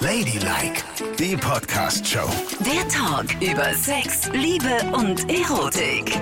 [0.00, 0.82] Ladylike,
[1.18, 2.28] die Podcast-Show.
[2.64, 6.18] Der Talk über Sex, Liebe und Erotik.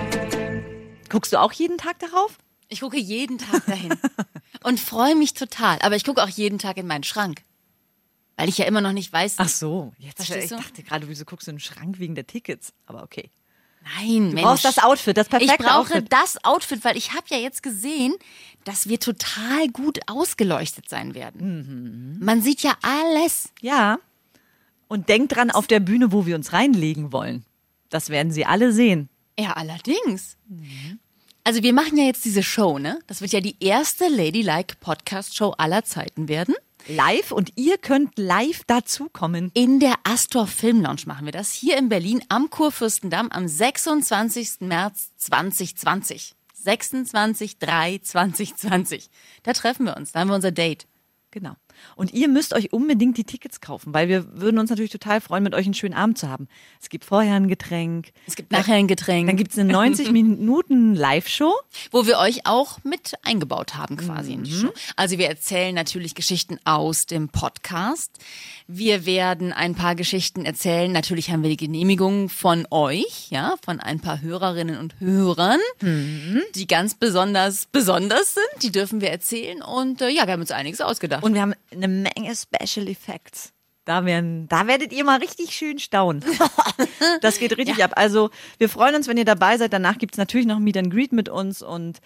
[1.09, 2.37] Guckst du auch jeden Tag darauf?
[2.67, 3.95] Ich gucke jeden Tag dahin
[4.63, 5.79] und freue mich total.
[5.81, 7.43] Aber ich gucke auch jeden Tag in meinen Schrank.
[8.37, 9.35] Weil ich ja immer noch nicht weiß.
[9.37, 10.55] Ach so, jetzt ich du?
[10.55, 12.73] dachte gerade, wieso guckst du in den Schrank wegen der Tickets?
[12.85, 13.31] Aber okay.
[13.97, 16.05] Nein, Du brauchst das Outfit, das perfekte Ich brauche Outfit.
[16.11, 18.13] das Outfit, weil ich habe ja jetzt gesehen,
[18.65, 22.17] dass wir total gut ausgeleuchtet sein werden.
[22.19, 22.25] Mhm.
[22.25, 23.49] Man sieht ja alles.
[23.61, 23.99] Ja.
[24.87, 27.45] Und denk dran auf der Bühne, wo wir uns reinlegen wollen.
[27.89, 29.09] Das werden sie alle sehen.
[29.39, 30.35] Ja, allerdings.
[31.43, 32.99] Also wir machen ja jetzt diese Show, ne?
[33.07, 36.53] Das wird ja die erste Ladylike Podcast Show aller Zeiten werden.
[36.87, 39.51] Live und ihr könnt live dazukommen.
[39.53, 44.61] In der Astor Film Lounge machen wir das hier in Berlin am Kurfürstendamm am 26.
[44.61, 46.35] März 2020.
[46.53, 49.09] 26 3 2020.
[49.43, 50.87] Da treffen wir uns, da haben wir unser Date.
[51.31, 51.55] Genau.
[51.95, 55.43] Und ihr müsst euch unbedingt die Tickets kaufen, weil wir würden uns natürlich total freuen,
[55.43, 56.47] mit euch einen schönen Abend zu haben.
[56.81, 58.11] Es gibt vorher ein Getränk.
[58.27, 59.27] Es gibt nachher ein Getränk.
[59.27, 61.53] Dann gibt es eine 90 Minuten Live-Show.
[61.91, 64.73] wo wir euch auch mit eingebaut haben quasi in die Show.
[64.95, 68.11] Also wir erzählen natürlich Geschichten aus dem Podcast.
[68.67, 70.91] Wir werden ein paar Geschichten erzählen.
[70.91, 75.59] Natürlich haben wir die Genehmigung von euch, ja, von ein paar Hörerinnen und Hörern,
[76.55, 78.63] die ganz besonders besonders sind.
[78.63, 81.23] Die dürfen wir erzählen und äh, ja, wir haben uns einiges ausgedacht.
[81.23, 83.53] Und wir haben eine Menge Special Effects.
[83.85, 86.23] Da, werden, da werdet ihr mal richtig schön staunen.
[87.21, 87.93] Das geht richtig ab.
[87.95, 89.73] Also wir freuen uns, wenn ihr dabei seid.
[89.73, 91.99] Danach gibt's natürlich noch ein Meet and Greet mit uns und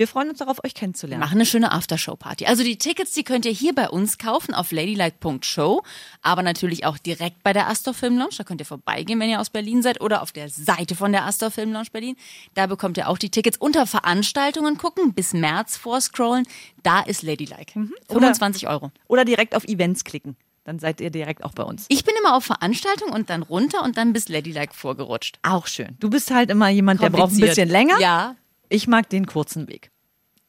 [0.00, 1.20] wir freuen uns darauf, euch kennenzulernen.
[1.20, 2.46] machen eine schöne Aftershow-Party.
[2.46, 5.82] Also die Tickets, die könnt ihr hier bei uns kaufen auf ladylike.show,
[6.22, 8.32] aber natürlich auch direkt bei der Astor Film Lounge.
[8.38, 11.26] Da könnt ihr vorbeigehen, wenn ihr aus Berlin seid oder auf der Seite von der
[11.26, 12.16] Astor Film Lounge Berlin.
[12.54, 16.46] Da bekommt ihr auch die Tickets unter Veranstaltungen gucken, bis März vorscrollen.
[16.82, 17.88] Da ist Ladylike.
[18.08, 18.92] 25 Euro.
[19.06, 20.34] Oder direkt auf Events klicken.
[20.64, 21.84] Dann seid ihr direkt auch bei uns.
[21.88, 25.38] Ich bin immer auf Veranstaltungen und dann runter und dann bis Ladylike vorgerutscht.
[25.42, 25.96] Auch schön.
[26.00, 27.98] Du bist halt immer jemand, der braucht ein bisschen länger.
[28.00, 28.36] Ja,
[28.72, 29.90] Ich mag den kurzen Weg.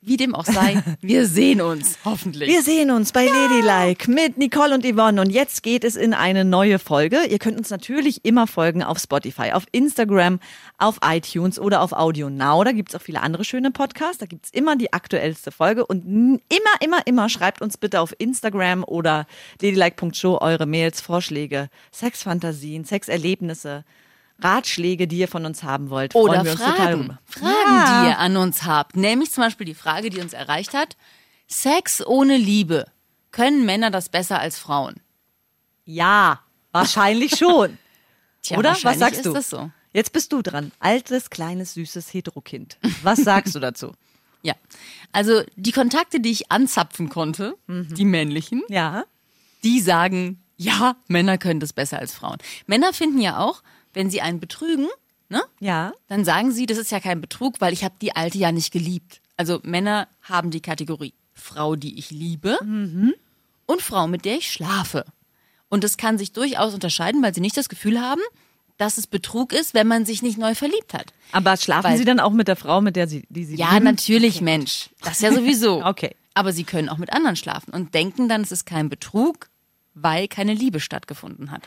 [0.04, 0.82] wie dem auch sei.
[1.02, 2.50] Wir sehen uns, hoffentlich.
[2.50, 6.44] Wir sehen uns bei Ladylike mit Nicole und Yvonne und jetzt geht es in eine
[6.44, 7.26] neue Folge.
[7.30, 10.40] Ihr könnt uns natürlich immer folgen auf Spotify, auf Instagram,
[10.80, 12.64] auf iTunes oder auf Audio Now.
[12.64, 14.18] Da gibt's auch viele andere schöne Podcasts.
[14.18, 18.84] Da gibt's immer die aktuellste Folge und immer, immer, immer schreibt uns bitte auf Instagram
[18.84, 19.28] oder
[19.62, 23.84] ladylike.show eure Mails, Vorschläge, Sexfantasien, Sexerlebnisse,
[24.44, 26.16] Ratschläge, die ihr von uns haben wollt.
[26.16, 27.18] Oder wir uns total Fragen.
[27.26, 28.04] Fragen, Ja.
[28.04, 28.96] die ihr an uns habt.
[28.96, 30.98] Nämlich zum Beispiel die Frage, die uns erreicht hat.
[31.48, 32.86] Sex ohne Liebe.
[33.32, 34.96] Können Männer das besser als Frauen?
[35.86, 36.42] Ja,
[36.72, 37.78] wahrscheinlich schon.
[38.42, 38.76] Tja, Oder?
[38.84, 39.34] Was sagst ist du?
[39.34, 39.70] Das so.
[39.94, 40.72] Jetzt bist du dran.
[40.80, 42.78] Altes, kleines, süßes Heterokind.
[43.04, 43.92] Was sagst du dazu?
[44.44, 44.56] Ja.
[45.12, 47.94] Also die Kontakte, die ich anzapfen konnte, Mhm.
[47.94, 49.04] die männlichen, Ja.
[49.64, 52.40] die sagen, ja, Männer können das besser als Frauen.
[52.66, 53.62] Männer finden ja auch,
[53.94, 54.88] wenn sie einen betrügen,
[55.30, 55.42] ne?
[55.60, 55.94] Ja.
[56.08, 58.72] dann sagen sie, das ist ja kein Betrug, weil ich habe die alte ja nicht
[58.72, 59.22] geliebt.
[59.38, 62.60] Also Männer haben die Kategorie Frau, die ich liebe
[63.66, 65.06] und Frau, mit der ich schlafe.
[65.70, 68.22] Und das kann sich durchaus unterscheiden, weil sie nicht das Gefühl haben,
[68.78, 71.14] dass es Betrug ist, wenn man sich nicht neu verliebt hat.
[71.32, 73.74] Aber schlafen Weil- Sie dann auch mit der Frau, mit der Sie, die Sie Ja,
[73.74, 73.86] lieben?
[73.86, 74.90] natürlich, Mensch.
[75.04, 75.82] Das ja sowieso.
[75.86, 76.16] Okay.
[76.34, 79.50] Aber sie können auch mit anderen schlafen und denken dann, es ist kein Betrug,
[79.94, 81.64] weil keine Liebe stattgefunden hat.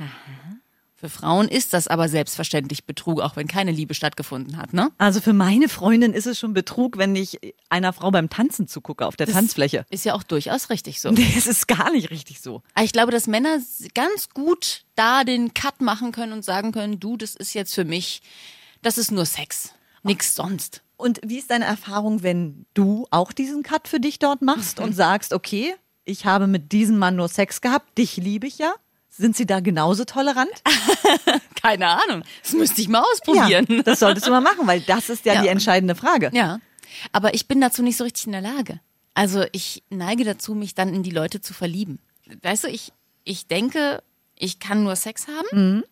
[1.05, 4.91] Für Frauen ist das aber selbstverständlich Betrug, auch wenn keine Liebe stattgefunden hat, ne?
[4.97, 7.39] Also für meine Freundin ist es schon Betrug, wenn ich
[7.69, 9.85] einer Frau beim Tanzen zugucke auf der Tanzfläche.
[9.91, 11.11] Ist ja auch durchaus richtig so.
[11.11, 12.63] Nee, es ist gar nicht richtig so.
[12.73, 13.59] Aber ich glaube, dass Männer
[13.95, 17.85] ganz gut da den Cut machen können und sagen können, du, das ist jetzt für
[17.85, 18.23] mich,
[18.81, 20.81] das ist nur Sex, nix sonst.
[20.97, 24.95] Und wie ist deine Erfahrung, wenn du auch diesen Cut für dich dort machst und
[24.95, 25.75] sagst, okay,
[26.07, 28.73] ich habe mit diesem Mann nur Sex gehabt, dich liebe ich ja?
[29.17, 30.51] Sind sie da genauso tolerant?
[31.63, 33.67] Keine Ahnung, das müsste ich mal ausprobieren.
[33.69, 35.43] Ja, das solltest du mal machen, weil das ist ja, Ja.
[35.43, 36.31] die entscheidende Frage.
[36.35, 36.59] Ja,
[37.13, 38.81] aber ich bin dazu nicht so richtig in der Lage.
[39.15, 42.01] Also ich neige dazu, mich dann in die Leute zu verlieben.
[42.43, 42.93] Weißt du, ich,
[43.23, 44.03] ich denke,
[44.37, 45.85] ich kann nur Sex haben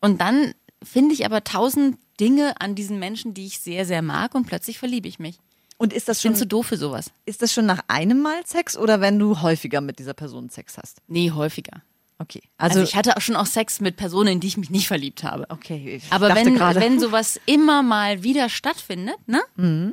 [0.00, 0.52] und dann
[0.82, 4.78] finde ich aber tausend Dinge an diesen Menschen, die ich sehr, sehr mag und plötzlich
[4.78, 5.38] verliebe ich mich.
[5.78, 7.10] Und ist das Ich bin schon zu doof für sowas.
[7.26, 10.78] Ist das schon nach einem Mal Sex oder wenn du häufiger mit dieser Person Sex
[10.78, 11.02] hast?
[11.06, 11.82] Nee, häufiger.
[12.18, 12.42] Okay.
[12.56, 14.88] Also, Also, ich hatte auch schon auch Sex mit Personen, in die ich mich nicht
[14.88, 15.46] verliebt habe.
[15.50, 16.00] okay.
[16.10, 19.42] Aber wenn, wenn sowas immer mal wieder stattfindet, ne?
[19.56, 19.92] Mhm.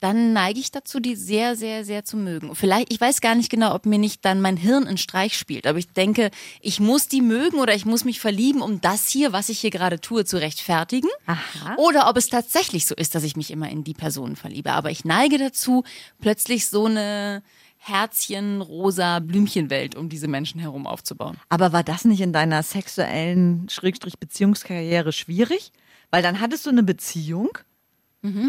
[0.00, 2.54] Dann neige ich dazu, die sehr, sehr, sehr zu mögen.
[2.54, 5.66] Vielleicht, ich weiß gar nicht genau, ob mir nicht dann mein Hirn einen Streich spielt,
[5.66, 6.30] aber ich denke,
[6.60, 9.70] ich muss die mögen oder ich muss mich verlieben, um das hier, was ich hier
[9.70, 11.08] gerade tue, zu rechtfertigen.
[11.24, 11.76] Aha.
[11.78, 14.72] Oder ob es tatsächlich so ist, dass ich mich immer in die Personen verliebe.
[14.72, 15.84] Aber ich neige dazu,
[16.20, 17.42] plötzlich so eine
[17.86, 21.36] Herzchen, rosa Blümchenwelt um diese Menschen herum aufzubauen.
[21.50, 25.70] Aber war das nicht in deiner sexuellen Schrägstrich Beziehungskarriere schwierig?
[26.10, 27.50] Weil dann hattest du eine Beziehung,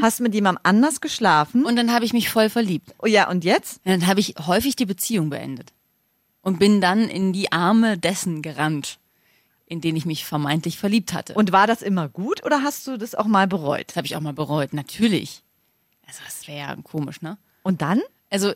[0.01, 1.65] hast mit jemandem anders geschlafen.
[1.65, 2.93] Und dann habe ich mich voll verliebt.
[2.99, 3.81] oh ja, und jetzt?
[3.83, 5.73] Und dann habe ich häufig die Beziehung beendet.
[6.41, 8.99] Und bin dann in die Arme dessen gerannt,
[9.65, 11.33] in den ich mich vermeintlich verliebt hatte.
[11.33, 13.89] Und Und war das immer gut oder hast du das auch mal bereut?
[13.89, 15.41] das habe ich auch mal bereut, natürlich.
[16.07, 17.37] Also das wäre ja komisch, ne?
[17.63, 18.01] Und dann?
[18.29, 18.53] Also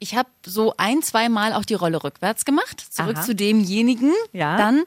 [0.00, 3.22] ich habe so ein, zwei Mal auch die Rolle rückwärts gemacht, zurück Aha.
[3.24, 4.56] zu demjenigen Ja.
[4.56, 4.82] dann,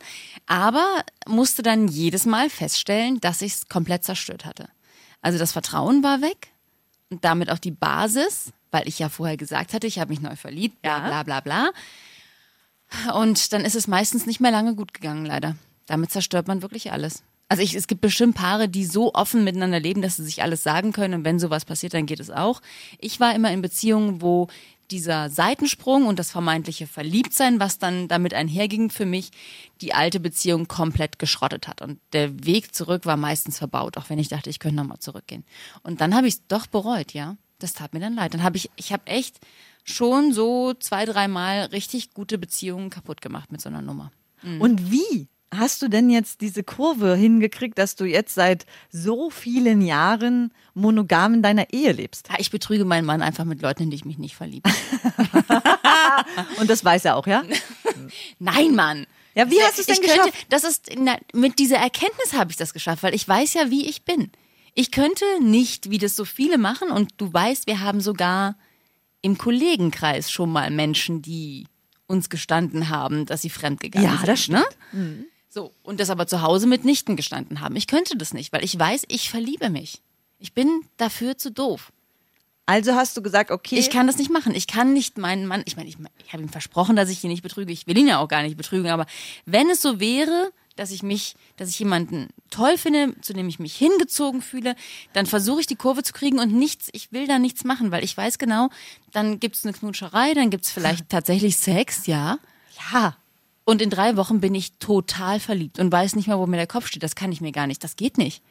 [0.48, 4.68] aber musste dann jedes Mal feststellen, dass ich es komplett zerstört hatte.
[5.22, 6.50] Also das Vertrauen war weg
[7.10, 10.36] und damit auch die Basis, weil ich ja vorher gesagt hatte, ich habe mich neu
[10.36, 11.08] verliebt, bla Ja.
[11.08, 11.70] bla bla bla.
[13.16, 15.56] Und dann ist es meistens nicht mehr lange gut gegangen, leider.
[15.88, 17.24] Damit zerstört man wirklich alles.
[17.50, 20.64] Also ich, es gibt bestimmt Paare, die so offen miteinander leben, dass sie sich alles
[20.64, 22.62] sagen können und wenn sowas passiert, dann geht es auch.
[23.00, 24.48] Ich war immer in Beziehungen, wo
[24.92, 29.32] dieser Seitensprung und das vermeintliche Verliebtsein, was dann damit einherging für mich,
[29.82, 31.82] die alte Beziehung komplett geschrottet hat.
[31.82, 35.46] Und der Weg zurück war meistens verbaut, auch wenn ich dachte, ich könnte nochmal zurückgehen.
[35.84, 37.38] Und dann habe ich es doch bereut, ja.
[37.60, 38.34] Das tat mir dann leid.
[38.34, 39.40] Dann habe ich, ich habe echt
[39.84, 44.12] schon so zwei, dreimal richtig gute Beziehungen kaputt gemacht mit so einer Nummer.
[44.62, 49.82] Und wie hast du denn jetzt diese Kurve hingekriegt, dass du jetzt seit so vielen
[49.82, 52.30] Jahren monogam in deiner Ehe lebst?
[52.30, 54.70] Ja, ich betrüge meinen Mann einfach mit Leuten, in die ich mich nicht verliebe.
[56.60, 57.44] Und das weiß er auch, ja?
[58.40, 59.06] Nein, Mann.
[59.36, 60.46] Ja, wie hast du es denn könnte, geschafft?
[60.50, 63.88] Das ist na, mit dieser Erkenntnis habe ich das geschafft, weil ich weiß ja, wie
[63.88, 64.32] ich bin.
[64.76, 68.56] Ich könnte nicht, wie das so viele machen, und du weißt, wir haben sogar
[69.22, 71.66] im Kollegenkreis schon mal Menschen, die
[72.08, 74.28] uns gestanden haben, dass sie fremdgegangen Ja, sind.
[74.28, 74.64] das Ne?
[75.54, 77.76] So, und das aber zu Hause mitnichten gestanden haben.
[77.76, 80.02] Ich könnte das nicht, weil ich weiß, ich verliebe mich.
[80.40, 80.68] Ich bin
[80.98, 81.94] dafür zu doof.
[82.66, 84.56] Also hast du gesagt, okay, Ich kann das nicht machen.
[84.56, 87.30] Ich kann nicht meinen Mann, ich meine, ich, ich habe ihm versprochen, dass ich ihn
[87.30, 87.72] nicht betrüge.
[87.72, 89.06] Ich will ihn ja auch gar nicht betrügen, aber
[89.46, 93.60] wenn es so wäre, dass ich mich, dass ich jemanden toll finde, zu dem ich
[93.60, 94.76] mich hingezogen fühle,
[95.14, 98.04] dann versuche ich die Kurve zu kriegen und nichts, ich will da nichts machen, weil
[98.04, 98.70] ich weiß genau,
[99.12, 102.40] dann gibt's eine Knutscherei, dann gibt's vielleicht tatsächlich Sex, ja.
[102.92, 103.16] ja,
[103.66, 106.68] Und in drei Wochen bin ich total verliebt und weiß nicht mehr, wo mir der
[106.68, 107.04] Kopf steht.
[107.04, 107.84] Das kann ich mir gar nicht.
[107.84, 108.44] Das geht nicht.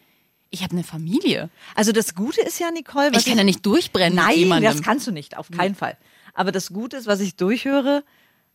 [0.51, 1.49] Ich habe eine Familie.
[1.75, 4.71] also das Gute ist ja, Nicole, was Ich kann ja nicht durchbrennen Nein, jemandem.
[4.71, 5.97] das kannst du nicht, auf keinen Fall.
[6.35, 8.05] Aber das Gute ist, was ich durchhöre,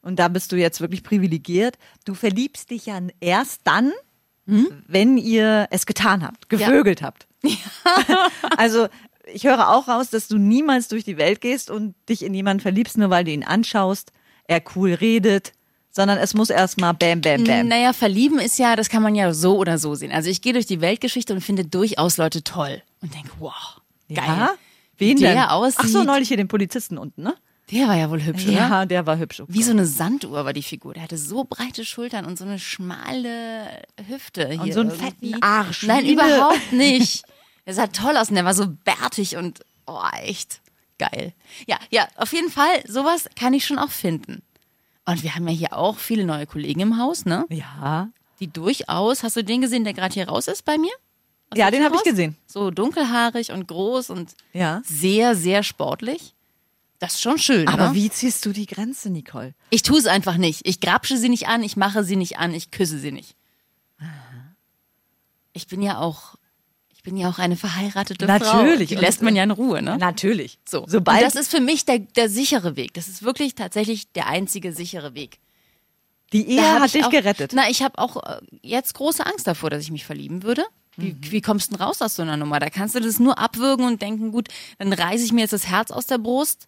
[0.02, 3.92] und da bist du jetzt wirklich privilegiert, du verliebst dich ja erst dann,
[4.88, 7.28] wenn ihr es getan habt, gevögelt habt.
[8.58, 8.88] also
[9.34, 12.62] ich höre auch raus, dass du niemals durch die Welt gehst und dich in jemanden
[12.62, 14.12] verliebst, nur weil du ihn anschaust,
[14.46, 15.52] er cool redet,
[15.98, 17.68] sondern es muss erstmal bam, bam, bam.
[17.68, 20.12] Naja, verlieben ist ja, das kann man ja so oder so sehen.
[20.12, 24.24] Also ich gehe durch die Weltgeschichte und finde durchaus Leute toll und denke, wow, geil.
[24.28, 24.52] Ja?
[25.00, 25.44] Wen der denn?
[25.46, 25.80] aussieht.
[25.82, 27.34] Ach so, neulich hier den Polizisten unten, ne?
[27.72, 28.54] Der war ja wohl hübsch, oder?
[28.54, 29.42] Ja, der war hübsch.
[29.48, 30.94] Wie so eine Sanduhr war die Figur.
[30.94, 33.68] Der hatte so breite Schultern und so eine schmale
[34.08, 34.50] Hüfte.
[34.50, 35.32] Hier so einen irgendwie.
[35.32, 35.84] fetten Arsch.
[35.84, 37.24] Nein, überhaupt nicht.
[37.66, 40.62] Der sah toll aus und der war so bärtig und oh, echt
[40.98, 41.34] geil.
[41.68, 44.42] Ja, ja, auf jeden Fall, sowas kann ich schon auch finden.
[45.08, 47.46] Und wir haben ja hier auch viele neue Kollegen im Haus, ne?
[47.50, 48.10] Ja.
[48.42, 50.92] Die durchaus, hast du den gesehen, der gerade hier raus ist bei mir?
[51.50, 52.36] Aus Ja, den habe ich gesehen.
[52.46, 54.82] So dunkelhaarig und groß und Ja.
[54.86, 56.36] sehr, sehr sportlich.
[57.00, 57.68] Das ist schon schön.
[57.70, 57.96] Aber ne?
[57.96, 59.54] wie ziehst du die Grenze, Nicole?
[59.70, 60.68] Ich tue es einfach nicht.
[60.68, 63.36] Ich grapsche sie nicht an, ich mache sie nicht an, ich küsse sie nicht.
[65.54, 66.36] Ich bin ja auch,
[67.08, 68.34] bin ja auch eine verheiratete Frau.
[68.64, 68.90] Natürlich.
[68.90, 69.98] Die lässt man ja in Ruhe, ne?
[69.98, 70.60] Natürlich.
[70.68, 70.84] So.
[70.90, 72.94] Sobald Und das ist für mich der, der sichere Weg.
[72.96, 75.40] Das ist wirklich tatsächlich der einzige sichere Weg.
[76.34, 77.54] die Ehe hat ich dich auch, gerettet.
[77.56, 80.66] Na, ich habe auch äh, jetzt große Angst davor, dass ich mich verlieben würde.
[80.98, 81.20] Wie, Mhm.
[81.32, 82.60] wie kommst du denn raus aus so einer Nummer?
[82.60, 85.68] Da kannst du das nur abwürgen und denken, gut, dann reiße ich mir jetzt das
[85.68, 86.68] Herz aus der Brust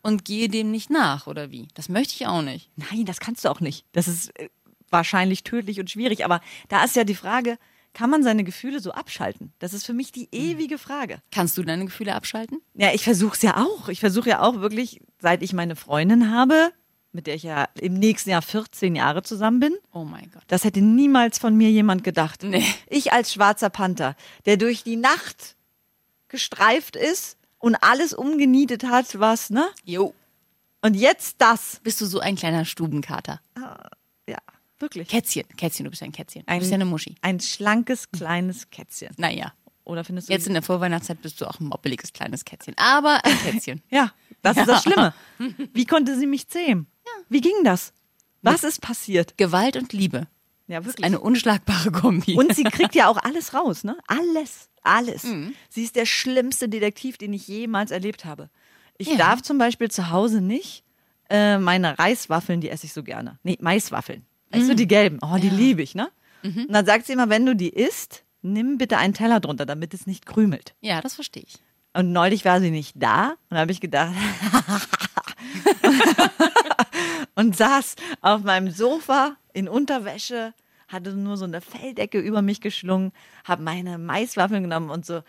[0.00, 1.68] und gehe dem nicht nach, oder wie?
[1.74, 2.70] Das möchte ich auch nicht.
[2.76, 3.84] Nein, das kannst du auch nicht.
[3.92, 4.48] Das ist äh,
[4.88, 6.24] wahrscheinlich tödlich und schwierig.
[6.24, 7.58] Aber da ist ja die Frage,
[7.94, 9.52] kann man seine Gefühle so abschalten?
[9.60, 11.18] Das ist für mich die ewige Frage.
[11.30, 12.60] Kannst du deine Gefühle abschalten?
[12.74, 13.88] Ja, ich versuche es ja auch.
[13.88, 16.72] Ich versuche ja auch wirklich, seit ich meine Freundin habe,
[17.12, 20.42] mit der ich ja im nächsten Jahr 14 Jahre zusammen bin, Oh mein Gott.
[20.48, 22.42] das hätte niemals von mir jemand gedacht.
[22.42, 22.66] Nee.
[22.90, 25.54] Ich als schwarzer Panther, der durch die Nacht
[26.28, 29.64] gestreift ist und alles umgenietet hat, was, ne?
[29.84, 30.12] Jo.
[30.82, 31.80] Und jetzt das.
[31.84, 33.40] Bist du so ein kleiner Stubenkater?
[33.56, 33.78] Ja,
[34.78, 35.08] wirklich.
[35.08, 35.44] Kätzchen.
[35.56, 36.42] Kätzchen, du bist ein Kätzchen.
[36.46, 37.14] Du Ein- bist ja eine Muschi.
[37.22, 39.14] Ein schlankes, kleines Kätzchen.
[39.16, 39.52] Naja.
[39.84, 42.74] Oder findest du Jetzt in der Vorweihnachtszeit bist du auch ein moppeliges kleines Kätzchen.
[42.78, 43.82] Aber ein Kätzchen.
[43.90, 44.12] Ja,
[44.42, 45.12] das ist das Schlimme.
[45.74, 46.86] Wie konnte sie mich zähmen?
[47.28, 47.92] Wie ging das?
[48.42, 49.36] Was ist passiert?
[49.38, 50.26] Gewalt und Liebe.
[50.66, 51.04] Ja, Das ist wirklich.
[51.04, 52.34] eine unschlagbare Kombi.
[52.34, 53.98] Und sie kriegt ja auch alles raus, ne?
[54.06, 55.24] Alles, alles.
[55.24, 55.54] Mhm.
[55.68, 58.48] Sie ist der schlimmste Detektiv, den ich jemals erlebt habe.
[58.96, 59.16] Ich Ja.
[59.16, 60.82] darf zum Beispiel zu Hause nicht
[61.30, 63.38] äh, meine Reiswaffeln, die esse ich so gerne.
[63.42, 64.24] Nee, Maiswaffeln.
[64.54, 65.18] Weißt du, die gelben?
[65.22, 66.08] Oh, die liebe ich, ne?
[66.66, 69.94] Und dann sagt sie immer, wenn du die isst, nimm bitte einen Teller drunter, damit
[69.94, 70.74] es nicht krümelt.
[70.80, 71.54] Ja, das verstehe ich.
[71.94, 74.14] Und neulich war sie nicht da und da habe ich gedacht
[77.36, 80.54] und saß auf meinem Sofa in Unterwäsche,
[80.88, 83.12] hatte nur so eine Felldecke über mich geschlungen,
[83.44, 85.22] habe meine Maiswaffeln genommen und so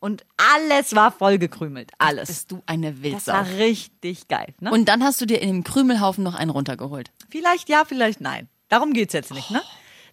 [0.00, 2.28] und alles war vollgekrümelt, alles.
[2.28, 3.32] Bist du eine Das Wildsau.
[3.32, 4.54] war richtig geil.
[4.60, 4.70] Ne?
[4.70, 7.10] Und dann hast du dir in dem Krümelhaufen noch einen runtergeholt.
[7.30, 8.48] Vielleicht ja, vielleicht nein.
[8.68, 9.62] Darum geht's jetzt nicht, ne?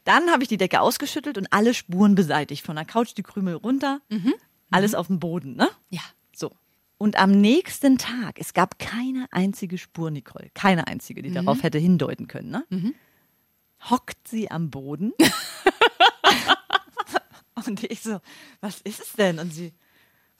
[0.05, 2.65] Dann habe ich die Decke ausgeschüttelt und alle Spuren beseitigt.
[2.65, 4.01] Von der Couch die Krümel runter,
[4.71, 5.69] alles auf dem Boden, ne?
[5.89, 6.01] Ja.
[6.35, 6.51] So.
[6.97, 11.77] Und am nächsten Tag, es gab keine einzige Spur, Nicole, keine einzige, die darauf hätte
[11.77, 12.93] hindeuten können, ne?
[13.89, 15.13] Hockt sie am Boden.
[17.67, 18.19] und ich so,
[18.61, 19.39] was ist es denn?
[19.39, 19.73] Und sie,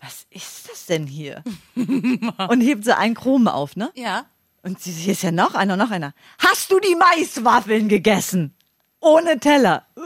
[0.01, 1.43] was ist das denn hier?
[1.75, 3.91] und hebt so einen Chrom auf, ne?
[3.95, 4.25] Ja.
[4.61, 6.13] Und sie, hier ist ja noch einer, noch einer.
[6.39, 8.55] Hast du die Maiswaffeln gegessen?
[8.99, 9.87] Ohne Teller.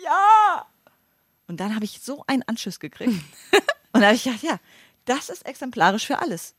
[0.00, 0.64] Ja.
[1.48, 3.20] Und dann habe ich so einen Anschiss gekriegt.
[3.92, 4.60] Und da habe ich gedacht, ja,
[5.06, 6.54] das ist exemplarisch für alles.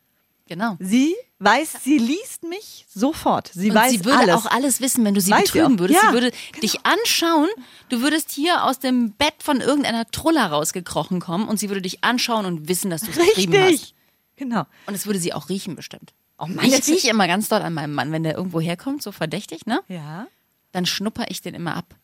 [0.49, 0.77] Genau.
[0.79, 3.51] Sie weiß, sie liest mich sofort.
[3.53, 4.35] Sie Und weiß sie würde alles.
[4.35, 6.01] auch alles wissen, wenn du sie Weiß betrügen würdest.
[6.01, 6.61] Ja, sie würde genau.
[6.61, 7.47] dich anschauen.
[7.89, 12.03] Du würdest hier aus dem Bett von irgendeiner Trulla rausgekrochen kommen und sie würde dich
[12.03, 13.67] anschauen und wissen, dass du es geschrieben hast.
[13.69, 13.95] Richtig.
[14.37, 14.63] Genau.
[14.87, 16.13] Und es würde sie auch riechen bestimmt.
[16.39, 19.03] Oh Mann, Ich jetzt rieche immer ganz doll an meinem Mann, wenn der irgendwo herkommt,
[19.03, 19.81] so verdächtig, ne?
[19.87, 20.25] Ja.
[20.71, 21.95] Dann schnupper ich den immer ab.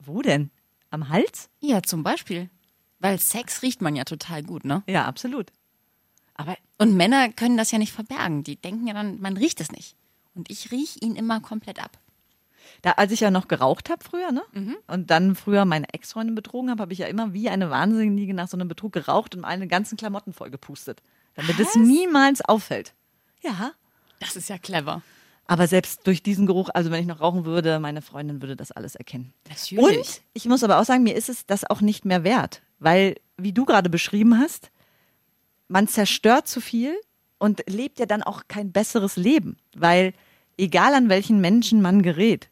[0.00, 0.50] Wo denn?
[0.90, 1.50] Am Hals?
[1.60, 2.50] Ja, zum Beispiel.
[2.98, 4.82] Weil Sex riecht man ja total gut, ne?
[4.88, 5.52] Ja, absolut.
[6.34, 8.44] Aber Und Männer können das ja nicht verbergen.
[8.44, 9.96] Die denken ja dann, man riecht es nicht.
[10.34, 11.98] Und ich rieche ihn immer komplett ab.
[12.80, 14.42] Da, als ich ja noch geraucht habe früher, ne?
[14.52, 14.76] Mhm.
[14.86, 18.48] Und dann früher meine Ex-Freundin betrogen habe, habe ich ja immer wie eine Wahnsinnige nach
[18.48, 21.02] so einem Betrug geraucht und meine ganzen Klamotten voll gepustet.
[21.34, 22.94] Damit es niemals auffällt.
[23.42, 23.72] Ja.
[24.20, 25.02] Das ist ja clever.
[25.46, 28.72] Aber selbst durch diesen Geruch, also wenn ich noch rauchen würde, meine Freundin würde das
[28.72, 29.32] alles erkennen.
[29.48, 29.98] Natürlich.
[29.98, 32.62] Und ich muss aber auch sagen, mir ist es das auch nicht mehr wert.
[32.78, 34.71] Weil, wie du gerade beschrieben hast,
[35.72, 36.94] man zerstört zu viel
[37.38, 39.56] und lebt ja dann auch kein besseres Leben.
[39.74, 40.12] Weil
[40.58, 42.48] egal an welchen Menschen man gerät,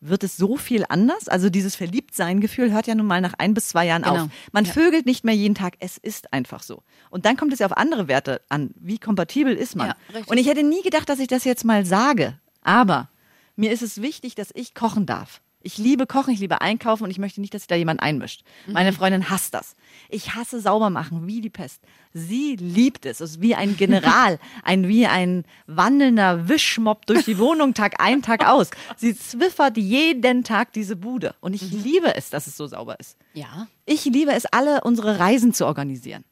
[0.00, 1.26] wird es so viel anders.
[1.28, 4.24] Also dieses Verliebtsein-Gefühl hört ja nun mal nach ein bis zwei Jahren Genau.
[4.24, 4.28] auf.
[4.52, 4.72] Man Ja.
[4.72, 5.74] vögelt nicht mehr jeden Tag.
[5.80, 6.82] Es ist einfach so.
[7.10, 8.70] Und dann kommt es ja auf andere Werte an.
[8.76, 9.88] Wie kompatibel ist man?
[9.88, 12.38] Ja, und ich hätte nie gedacht, dass ich das jetzt mal sage.
[12.62, 13.08] Aber
[13.56, 15.40] mir ist es wichtig, dass ich kochen darf.
[15.68, 18.42] Ich liebe Kochen, ich liebe Einkaufen und ich möchte nicht, dass sich da jemand einmischt.
[18.66, 18.72] Mhm.
[18.72, 19.74] Meine Freundin hasst das.
[20.08, 21.82] Ich hasse sauber machen, wie die Pest.
[22.14, 23.20] Sie liebt es.
[23.20, 28.22] Es ist wie ein General, ein wie ein wandelnder Wischmob durch die Wohnung Tag ein,
[28.22, 28.70] Tag aus.
[28.96, 31.34] Sie zwiffert jeden Tag diese Bude.
[31.40, 31.82] Und ich Mhm.
[31.82, 33.18] liebe es, dass es so sauber ist.
[33.34, 33.66] Ja.
[33.84, 36.24] Ich liebe es, alle unsere Reisen zu organisieren.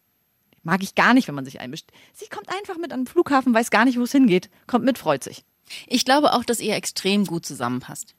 [0.63, 1.91] Mag ich gar nicht, wenn man sich einmischt.
[2.15, 4.97] Sie kommt einfach mit an den Flughafen, weiß gar nicht, wo es hingeht, kommt mit,
[4.97, 5.45] freut sich.
[5.87, 8.15] Ich glaube auch, dass ihr extrem gut zusammenpasst.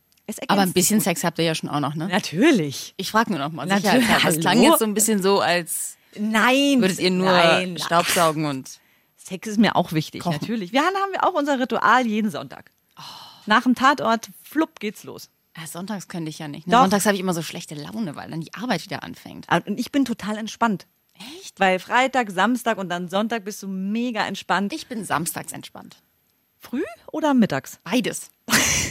[0.47, 0.99] Aber ein bisschen.
[1.01, 2.07] Sex habt ihr ja schon auch noch, ne?
[2.07, 2.93] Natürlich.
[2.97, 3.65] Ich frage nur noch mal.
[3.65, 4.07] Natürlich.
[4.23, 6.81] Das klang jetzt so ein bisschen so, als Nein.
[6.81, 7.77] würdet ihr nur Nein.
[7.77, 8.79] Staubsaugen und
[9.15, 10.37] Sex ist mir auch wichtig, Kochen.
[10.41, 10.71] natürlich.
[10.71, 12.71] Wir haben, haben wir auch unser Ritual jeden Sonntag.
[13.45, 15.29] Nach dem Tatort, flupp, geht's los.
[15.65, 16.67] Sonntags könnte ich ja nicht.
[16.67, 16.73] Ne?
[16.73, 16.81] Doch.
[16.81, 19.45] Sonntags habe ich immer so schlechte Laune, weil dann die Arbeit wieder anfängt.
[19.49, 20.85] Ah, Und ich bin total entspannt.
[21.39, 21.59] Echt?
[21.59, 24.71] Weil Freitag, Samstag und dann Sonntag bist du mega entspannt.
[24.71, 25.97] Ich bin samstags entspannt.
[26.59, 27.79] Früh oder mittags?
[27.83, 28.29] Beides.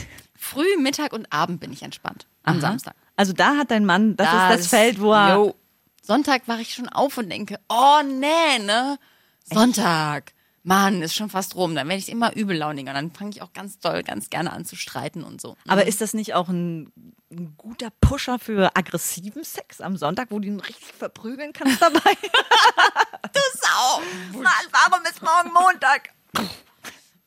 [0.47, 2.25] Früh, Mittag und Abend bin ich entspannt.
[2.43, 2.95] Am Samstag.
[3.17, 5.35] Also da hat dein Mann, das ist das Feld, wo er.
[5.35, 5.55] Jo.
[6.01, 8.97] Sonntag wache ich schon auf und denke, oh nee, ne?
[9.43, 10.31] Sonntag.
[10.63, 11.75] Mann, ist schon fast rum.
[11.75, 12.93] Dann werde ich immer übellauniger.
[12.93, 15.57] Dann fange ich auch ganz doll, ganz gerne an zu streiten und so.
[15.67, 16.91] Aber ist das nicht auch ein,
[17.31, 21.99] ein guter Pusher für aggressiven Sex am Sonntag, wo du ihn richtig verprügeln kannst dabei?
[23.33, 24.01] du Sau!
[24.41, 26.09] Mann, warum ist morgen Montag?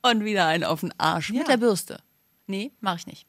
[0.02, 1.30] Und wieder einen auf den Arsch.
[1.30, 1.40] Ja.
[1.40, 2.02] Mit der Bürste.
[2.50, 3.26] Nee, mache ich nicht.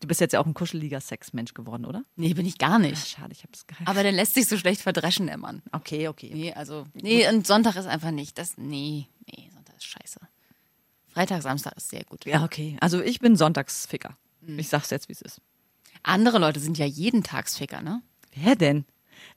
[0.00, 2.04] Du bist jetzt ja auch ein kuscheliger Sexmensch geworden, oder?
[2.14, 3.08] Nee, bin ich gar nicht.
[3.08, 3.86] Schade, ich hab's geheim.
[3.86, 5.62] Aber der lässt sich so schlecht verdreschen, der Mann.
[5.72, 6.30] Okay, okay.
[6.32, 8.38] Nee, also, nee, und Sonntag ist einfach nicht.
[8.38, 10.20] Das, nee, nee, Sonntag ist scheiße.
[11.08, 12.24] Freitag, Samstag ist sehr gut.
[12.26, 12.76] Ja, okay.
[12.80, 14.16] Also ich bin Sonntagsficker.
[14.44, 14.58] Hm.
[14.60, 15.40] Ich sag's jetzt, wie es ist.
[16.04, 18.02] Andere Leute sind ja jeden Tagsficker, ne?
[18.34, 18.84] Wer denn?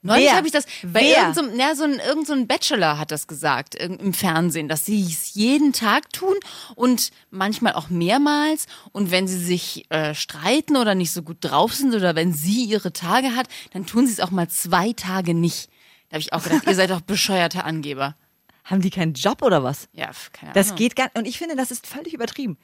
[0.02, 1.28] Neulich habe ich das bei Wer?
[1.28, 5.04] irgendeinem, ja, so ein, irgend so ein Bachelor hat das gesagt im Fernsehen, dass sie
[5.04, 6.36] es jeden Tag tun
[6.76, 8.66] und manchmal auch mehrmals.
[8.92, 12.66] Und wenn sie sich äh, streiten oder nicht so gut drauf sind oder wenn sie
[12.66, 15.70] ihre Tage hat, dann tun sie es auch mal zwei Tage nicht.
[16.10, 18.16] Da habe ich auch gedacht, ihr seid doch bescheuerte Angeber.
[18.64, 19.88] Haben die keinen Job oder was?
[19.94, 20.78] Ja, keine Das Ahnung.
[20.78, 22.58] geht gar Und ich finde, das ist völlig übertrieben.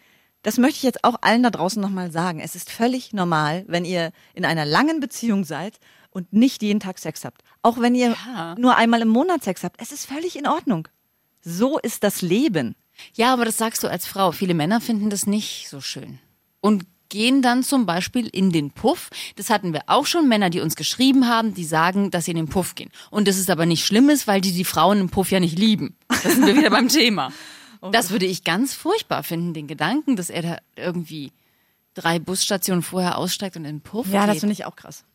[0.43, 2.39] Das möchte ich jetzt auch allen da draußen nochmal sagen.
[2.39, 5.79] Es ist völlig normal, wenn ihr in einer langen Beziehung seid
[6.11, 7.41] und nicht jeden Tag Sex habt.
[7.61, 8.55] Auch wenn ihr Ja.
[8.57, 9.81] nur einmal im Monat Sex habt.
[9.81, 10.87] Es ist völlig in Ordnung.
[11.41, 12.75] So ist das Leben.
[13.13, 14.31] Ja, aber das sagst du als Frau.
[14.31, 16.19] Viele Männer finden das nicht so schön.
[16.61, 19.09] Und gehen dann zum Beispiel in den Puff.
[19.37, 20.27] Das hatten wir auch schon.
[20.27, 22.89] Männer, die uns geschrieben haben, die sagen, dass sie in den Puff gehen.
[23.11, 25.95] Und das ist aber nicht Schlimmes, weil die die Frauen im Puff ja nicht lieben.
[26.09, 27.31] Da sind wir wieder beim Thema.
[27.91, 31.31] Das würde ich ganz furchtbar finden, den Gedanken, dass er da irgendwie
[31.93, 34.39] drei Busstationen vorher aussteigt und in den Puff Ja, das geht.
[34.41, 35.05] finde ich auch krass.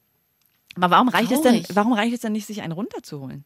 [0.76, 3.44] Aber warum reicht es denn, warum reicht es denn nicht, sich einen runterzuholen?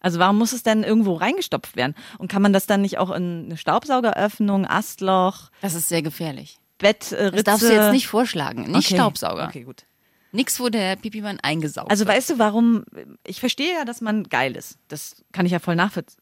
[0.00, 1.94] Also warum muss es denn irgendwo reingestopft werden?
[2.18, 6.58] Und kann man das dann nicht auch in eine Staubsaugeröffnung, Astloch, Das ist sehr gefährlich.
[6.78, 7.30] Bettritze?
[7.32, 8.70] Das darfst du jetzt nicht vorschlagen.
[8.70, 8.96] Nicht Okay.
[8.96, 9.46] Staubsauger.
[9.48, 9.84] Okay, gut.
[10.32, 12.84] Nix, wo der Pipimann eingesaugt Also weißt du, warum?
[13.24, 14.78] Ich verstehe ja, dass man geil ist.
[14.88, 16.20] Das kann ich ja voll nachvollziehen.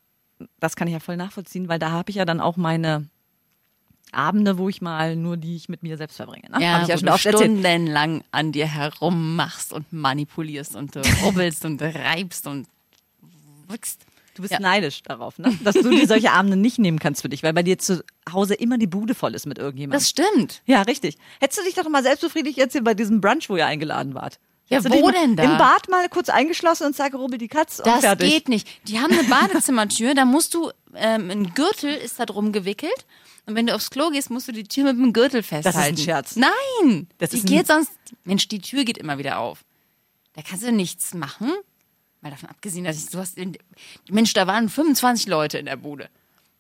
[0.60, 3.08] Das kann ich ja voll nachvollziehen, weil da habe ich ja dann auch meine
[4.10, 6.50] Abende, wo ich mal nur die ich mit mir selbst verbringe.
[6.50, 6.62] Ne?
[6.62, 7.50] Ja, Hab ich ja schon du oft erzählt.
[7.50, 10.92] stundenlang an dir herummachst und manipulierst und
[11.22, 12.66] rubbelst und reibst und
[13.68, 14.00] wickst.
[14.34, 14.60] Du bist Ja.
[14.60, 15.56] neidisch darauf, ne?
[15.62, 18.54] dass du dir solche Abende nicht nehmen kannst für dich, weil bei dir zu Hause
[18.54, 19.98] immer die Bude voll ist mit irgendjemandem.
[19.98, 20.62] Das stimmt.
[20.66, 21.18] Ja, richtig.
[21.40, 24.14] Hättest du dich doch mal selbst befriedigt jetzt hier bei diesem Brunch, wo ihr eingeladen
[24.14, 24.38] wart?
[24.68, 25.42] Ja, Hättest wo denn da?
[25.42, 28.30] Im Bad mal kurz eingeschlossen und sag, rubbel die Katz und Das fertig.
[28.30, 28.66] geht nicht.
[28.88, 33.04] Die haben eine Badezimmertür, da musst du, ähm, ein Gürtel ist da drum gewickelt.
[33.46, 35.98] Und wenn du aufs Klo gehst, musst du die Tür mit dem Gürtel festhalten.
[35.98, 36.36] Scherz.
[36.36, 37.08] Nein!
[37.18, 37.90] Das die ist ein- geht sonst.
[38.24, 39.64] Mensch, die Tür geht immer wieder auf.
[40.34, 41.50] Da kannst du nichts machen.
[42.20, 43.56] Mal davon abgesehen, dass ich, du hast, in,
[44.08, 46.08] Mensch, da waren 25 Leute in der Bude.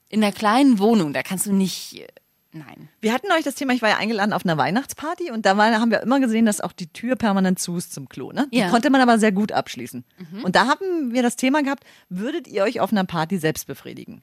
[0.08, 2.08] In der kleinen Wohnung, da kannst du nicht, äh,
[2.52, 2.88] nein.
[3.00, 5.70] Wir hatten euch das Thema, ich war ja eingeladen auf einer Weihnachtsparty und da war,
[5.80, 8.32] haben wir immer gesehen, dass auch die Tür permanent zu ist zum Klo.
[8.32, 8.48] Ne?
[8.52, 8.70] Die Ja.
[8.70, 10.04] konnte man aber sehr gut abschließen.
[10.42, 14.22] Und da haben wir das Thema gehabt, würdet ihr euch auf einer Party selbst befriedigen?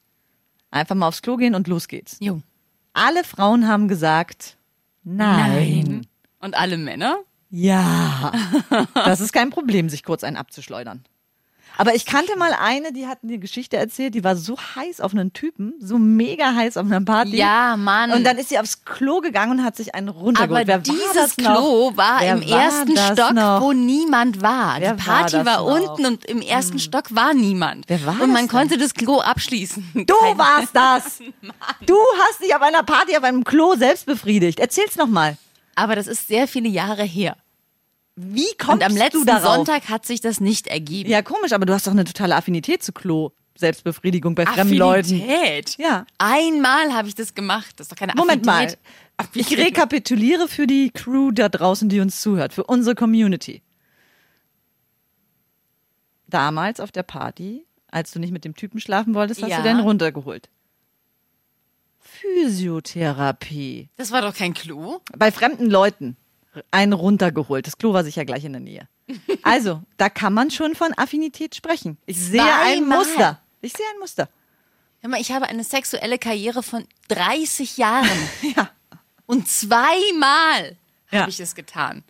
[0.71, 2.17] Einfach mal aufs Klo gehen und los geht's.
[2.19, 2.41] Jo.
[2.93, 4.57] Alle Frauen haben gesagt,
[5.03, 6.05] nein.
[6.39, 7.19] Und alle Männer?
[7.49, 8.31] Ja,
[8.93, 11.03] das ist kein Problem, sich kurz einen abzuschleudern.
[11.79, 15.13] Aber ich kannte mal eine, die hat eine Geschichte erzählt, die war so heiß auf
[15.13, 17.38] einen Typen, so mega heiß auf einer Party.
[17.38, 18.12] Ja, Mann.
[18.12, 20.67] Und dann ist sie aufs Klo gegangen und hat sich einen Aber runtergeholt.
[20.67, 21.55] Wer war dieses noch?
[21.55, 23.61] Klo war Wer im war ersten Stock, noch?
[23.61, 24.75] wo niemand war.
[24.81, 25.59] Wer Die war Party war?
[25.59, 25.89] Hm.
[25.89, 27.85] unten und im ersten Stock war niemand.
[27.87, 30.03] Wer war und man das konnte das Klo abschließen.
[30.05, 31.20] Du warst das.
[31.85, 31.96] Du
[32.27, 34.59] hast dich auf einer Party auf einem Klo selbst befriedigt.
[34.59, 35.37] Erzähl's noch mal.
[35.75, 37.37] Aber das ist sehr viele Jahre her.
[38.22, 39.55] Wie Und kommst am letzten darauf?
[39.55, 41.10] Sonntag hat sich das nicht ergeben.
[41.10, 43.32] Ja, komisch, aber du hast doch eine totale Affinität zu Klo.
[43.55, 45.16] Selbstbefriedigung bei fremden Leuten.
[45.22, 45.77] Affinität.
[45.77, 46.05] Ja.
[46.18, 47.74] Einmal habe ich das gemacht.
[47.77, 48.66] Das ist doch keine Moment mal.
[48.66, 48.79] Affinität.
[49.36, 49.66] Ich Affinität.
[49.68, 53.62] rekapituliere für die Crew da draußen, die uns zuhört, für unsere Community.
[56.27, 59.58] Damals auf der Party, als du nicht mit dem Typen schlafen wolltest, hast Ja.
[59.58, 60.50] du den runtergeholt.
[62.00, 63.90] Physiotherapie.
[63.98, 65.00] Das war doch kein Klo.
[65.18, 66.18] Bei fremden Leuten
[66.72, 67.65] einen runtergeholt.
[67.67, 68.87] Das Klo war sicher gleich in der Nähe.
[69.43, 71.98] Also, da kann man schon von Affinität sprechen.
[72.05, 72.98] Ich sehe ein Zweimal.
[73.00, 73.41] Muster.
[73.61, 74.29] Ich sehe ein Muster.
[75.01, 78.09] Hör mal, ich habe eine sexuelle Karriere von 30 Jahren.
[78.55, 78.69] Ja.
[79.25, 80.75] Und zweimal
[81.11, 81.22] Ja.
[81.22, 82.03] habe ich es getan.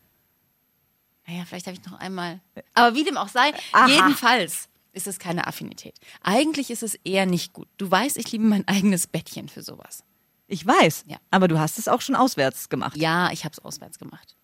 [1.28, 2.40] Naja, vielleicht habe ich noch einmal.
[2.74, 3.88] Aber wie dem auch sei, Aha.
[3.88, 5.96] jedenfalls ist es keine Affinität.
[6.24, 7.68] Eigentlich ist es eher nicht gut.
[7.78, 10.04] Du weißt, ich liebe mein eigenes Bettchen für sowas.
[10.48, 11.04] Ich weiß.
[11.08, 11.18] Ja.
[11.30, 12.98] Aber du hast es auch schon auswärts gemacht.
[12.98, 14.36] Ja, ich habe es auswärts gemacht.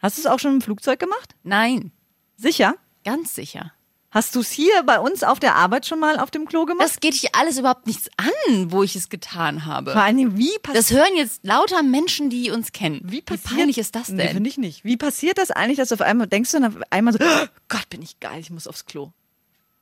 [0.00, 1.34] Hast du es auch schon im Flugzeug gemacht?
[1.42, 1.92] Nein,
[2.36, 2.74] Sicher?
[3.04, 3.72] ganz sicher.
[4.12, 6.84] Hast du es hier bei uns auf der Arbeit schon mal auf dem Klo gemacht?
[6.84, 9.92] Das geht dich alles überhaupt nichts an, wo ich es getan habe.
[9.92, 13.00] Vor Dingen, wie passiert Das hören jetzt lauter Menschen, die uns kennen.
[13.04, 14.32] wie, passiert, peinlich ist das Nee, denn?
[14.34, 14.84] finde ich nicht.
[14.84, 17.46] Wie passiert das eigentlich, dass du auf einmal denkst du dann auf einmal so, oh
[17.68, 19.12] Gott, bin ich geil, ich muss aufs Klo.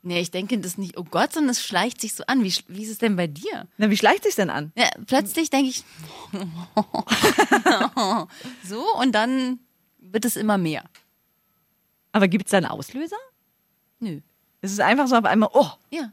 [0.02, 2.44] nee, ich denke das nicht, oh Gott, sondern es schleicht sich so an.
[2.44, 3.66] Wie, wie ist es denn bei dir?
[3.78, 4.72] Na, wie schleicht sich's denn an?
[4.76, 5.84] Ja, plötzlich denke ich
[8.68, 9.58] so und dann
[10.12, 10.84] wird es immer mehr.
[12.12, 13.16] Aber gibt es da einen Auslöser?
[14.00, 14.20] Nö.
[14.60, 16.12] Es ist einfach so auf einmal, oh, Ja.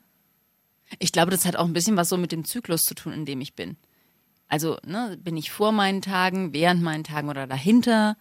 [1.00, 3.26] Ich glaube, das hat auch ein bisschen was so mit dem Zyklus zu tun, in
[3.26, 3.76] dem ich bin.
[4.48, 8.18] Also, ne, bin ich vor meinen Tagen, während meinen Tagen oder dahinter?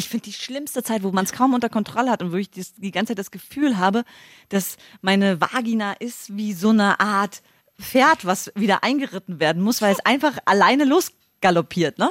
[0.00, 2.50] ich finde die schlimmste Zeit, wo man es kaum unter Kontrolle hat und wo ich
[2.50, 4.04] das, die ganze Zeit das Gefühl habe,
[4.48, 7.42] dass meine Vagina ist wie so eine Art
[7.78, 12.10] Pferd, was wieder eingeritten werden muss, weil es einfach alleine losgaloppiert, ne?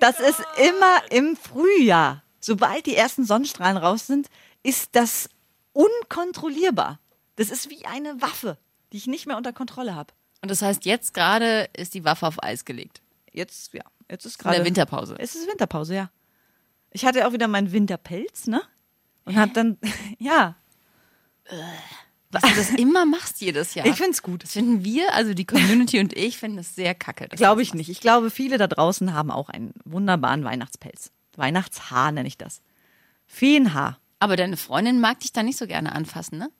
[0.00, 2.22] Das ist immer im Frühjahr.
[2.40, 4.28] Sobald die ersten Sonnenstrahlen raus sind,
[4.62, 5.28] ist das
[5.72, 6.98] unkontrollierbar.
[7.36, 8.58] Das ist wie eine Waffe,
[8.92, 10.12] die ich nicht mehr unter Kontrolle habe.
[10.42, 13.00] Und das heißt, jetzt gerade ist die Waffe auf Eis gelegt.
[13.30, 15.16] Jetzt, ja, jetzt ist In gerade der Winterpause.
[15.18, 16.10] Es ist Winterpause, ja.
[16.90, 18.60] Ich hatte auch wieder meinen Winterpelz, ne?
[19.24, 19.78] Und hab dann,
[20.18, 20.56] ja,
[22.32, 23.86] Dass du das immer machst jedes Jahr.
[23.86, 24.42] ich find's gut.
[24.42, 27.28] das finden wir, also die Community und ich, finden das sehr kacke.
[27.28, 27.90] Glaube ich nicht.
[27.90, 31.12] Ich glaube, viele da draußen haben auch einen wunderbaren Weihnachtspelz.
[31.36, 32.62] Weihnachtshaar nenne ich das.
[33.26, 33.98] Feenhaar.
[34.18, 36.50] Aber deine Freundin mag dich da nicht so gerne anfassen, ne?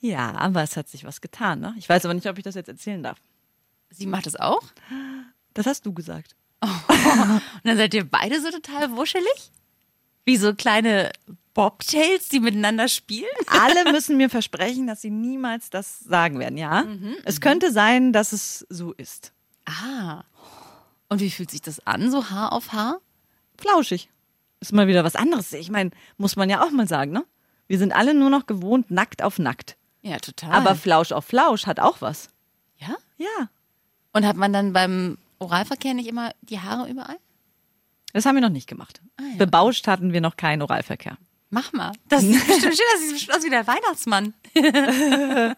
[0.00, 1.74] Ja, aber es hat sich was getan, ne?
[1.78, 3.18] Ich weiß aber nicht, ob ich das jetzt erzählen darf.
[3.90, 4.62] Sie macht das auch?
[5.54, 6.34] Das hast du gesagt.
[6.60, 9.52] Und dann seid ihr beide so total wuschelig?
[10.24, 11.12] Wie so kleine
[11.58, 13.26] Bobtails, die miteinander spielen?
[13.48, 16.84] Alle müssen mir versprechen, dass sie niemals das sagen werden, ja?
[17.24, 19.32] es könnte sein, dass es so ist.
[19.64, 20.22] Ah.
[21.08, 23.00] Und wie fühlt sich das an, so Haar auf Haar?
[23.60, 24.08] Flauschig.
[24.60, 25.52] Ist mal wieder was anderes.
[25.52, 27.24] Ich meine, muss man ja auch mal sagen, ne?
[27.66, 29.76] Wir sind alle nur noch gewohnt, nackt auf nackt.
[30.02, 30.52] Ja, total.
[30.52, 32.28] Aber Flausch auf Flausch hat auch was.
[32.76, 32.94] ja?
[33.16, 33.48] Ja.
[34.12, 37.18] Und hat man dann beim Oralverkehr nicht immer die Haare überall?
[38.12, 39.02] Das haben wir noch nicht gemacht.
[39.38, 41.18] Bebauscht hatten wir noch keinen Oralverkehr.
[41.50, 41.92] Mach mal.
[42.08, 44.34] Das ist bestimmt schön, das sieht bestimmt aus wie der Weihnachtsmann.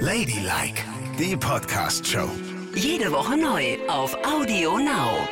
[0.00, 0.82] Ladylike,
[1.18, 2.28] die Podcast-Show.
[2.74, 5.28] Jede Woche neu auf Audio Now.